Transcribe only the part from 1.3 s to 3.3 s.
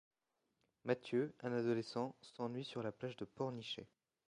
un adolescent, s'ennuie sur la plage de